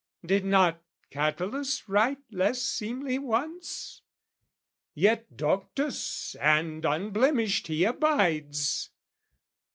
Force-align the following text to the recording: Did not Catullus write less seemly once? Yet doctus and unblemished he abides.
Did 0.25 0.45
not 0.45 0.81
Catullus 1.11 1.87
write 1.87 2.23
less 2.31 2.59
seemly 2.63 3.19
once? 3.19 4.01
Yet 4.95 5.37
doctus 5.37 6.33
and 6.39 6.83
unblemished 6.83 7.67
he 7.67 7.83
abides. 7.83 8.89